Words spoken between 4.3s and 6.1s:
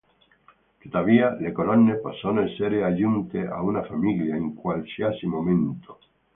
in qualsiasi momento.